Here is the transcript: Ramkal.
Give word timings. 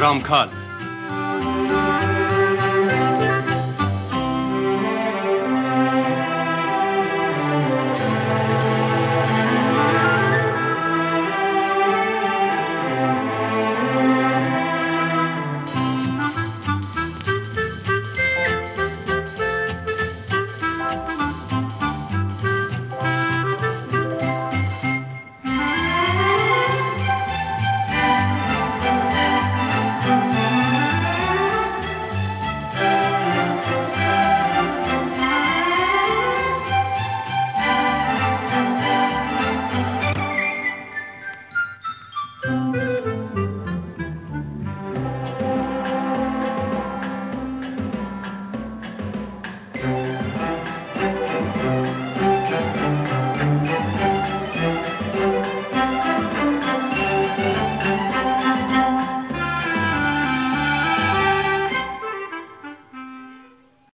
Ramkal. 0.00 0.59